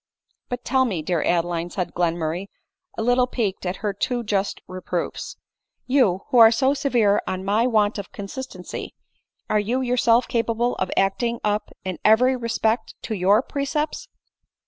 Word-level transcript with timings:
"But 0.49 0.65
tell 0.65 0.83
me, 0.85 1.03
dear 1.03 1.21
Adeline," 1.21 1.69
said 1.69 1.93
Glenmurray, 1.93 2.47
a 2.97 3.03
little 3.03 3.27
piqued 3.27 3.67
at 3.67 3.75
her 3.85 3.93
too 3.93 4.23
just 4.23 4.59
reproofs," 4.67 5.37
you, 5.95 6.21
who 6.31 6.39
are 6.39 6.49
so 6.49 6.73
severe 6.73 7.21
on 7.27 7.45
my 7.45 7.67
want 7.67 7.99
of 7.99 8.11
consistency, 8.11 8.95
are 9.47 9.59
you 9.59 9.81
yourself 9.81 10.27
capable 10.27 10.73
of 10.77 10.89
acting 10.97 11.39
up 11.43 11.69
in 11.85 11.99
every 12.03 12.35
respect 12.35 12.95
to 13.03 13.13
your 13.13 13.43
precepts 13.43 14.07